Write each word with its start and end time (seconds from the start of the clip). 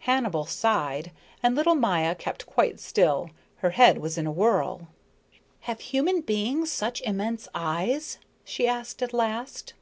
Hannibal 0.00 0.44
sighed, 0.44 1.10
and 1.42 1.54
little 1.56 1.74
Maya 1.74 2.14
kept 2.14 2.44
quite 2.44 2.78
still. 2.78 3.30
Her 3.64 3.70
head 3.70 3.96
was 3.96 4.18
in 4.18 4.26
a 4.26 4.30
whirl. 4.30 4.88
"Have 5.60 5.80
human 5.80 6.20
beings 6.20 6.70
such 6.70 7.00
immense 7.00 7.48
eyes?" 7.54 8.18
she 8.44 8.68
asked 8.68 9.02
at 9.02 9.14
last. 9.14 9.72